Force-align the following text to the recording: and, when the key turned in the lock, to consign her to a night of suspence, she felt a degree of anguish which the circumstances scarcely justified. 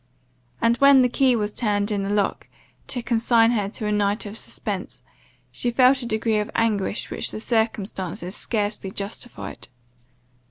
and, 0.59 0.77
when 0.77 1.03
the 1.03 1.07
key 1.07 1.35
turned 1.49 1.91
in 1.91 2.01
the 2.01 2.09
lock, 2.09 2.47
to 2.87 3.03
consign 3.03 3.51
her 3.51 3.69
to 3.69 3.85
a 3.85 3.91
night 3.91 4.25
of 4.25 4.35
suspence, 4.35 5.03
she 5.51 5.69
felt 5.69 6.01
a 6.01 6.07
degree 6.07 6.39
of 6.39 6.49
anguish 6.55 7.11
which 7.11 7.29
the 7.29 7.39
circumstances 7.39 8.35
scarcely 8.35 8.89
justified. 8.89 9.67